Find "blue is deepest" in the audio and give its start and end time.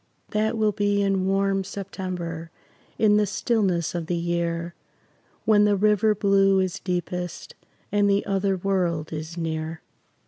6.15-7.53